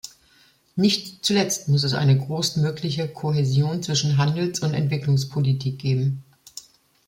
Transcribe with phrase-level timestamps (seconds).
[0.75, 6.23] Nicht zuletzt muss es eine größtmögliche Kohäsion zwischen Handels- und Entwicklungspolitik geben.